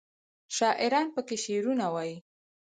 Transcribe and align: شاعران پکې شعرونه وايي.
شاعران 0.57 1.07
پکې 1.15 1.35
شعرونه 1.43 1.85
وايي. 1.93 2.15